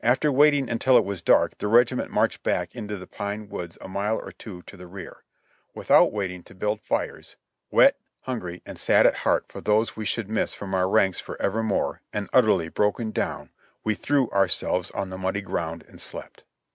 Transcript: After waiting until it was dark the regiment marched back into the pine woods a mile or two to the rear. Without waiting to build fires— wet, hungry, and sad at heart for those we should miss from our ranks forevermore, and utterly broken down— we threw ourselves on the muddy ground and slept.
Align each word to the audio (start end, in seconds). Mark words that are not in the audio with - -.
After 0.00 0.32
waiting 0.32 0.70
until 0.70 0.96
it 0.96 1.04
was 1.04 1.20
dark 1.20 1.58
the 1.58 1.68
regiment 1.68 2.10
marched 2.10 2.42
back 2.42 2.74
into 2.74 2.96
the 2.96 3.06
pine 3.06 3.50
woods 3.50 3.76
a 3.82 3.88
mile 3.88 4.16
or 4.16 4.32
two 4.32 4.62
to 4.62 4.74
the 4.74 4.86
rear. 4.86 5.22
Without 5.74 6.14
waiting 6.14 6.42
to 6.44 6.54
build 6.54 6.80
fires— 6.80 7.36
wet, 7.70 7.98
hungry, 8.22 8.62
and 8.64 8.78
sad 8.78 9.04
at 9.04 9.16
heart 9.16 9.44
for 9.52 9.60
those 9.60 9.94
we 9.94 10.06
should 10.06 10.30
miss 10.30 10.54
from 10.54 10.72
our 10.74 10.88
ranks 10.88 11.20
forevermore, 11.20 12.00
and 12.10 12.30
utterly 12.32 12.70
broken 12.70 13.10
down— 13.10 13.50
we 13.84 13.94
threw 13.94 14.30
ourselves 14.30 14.90
on 14.92 15.10
the 15.10 15.18
muddy 15.18 15.42
ground 15.42 15.84
and 15.86 16.00
slept. 16.00 16.44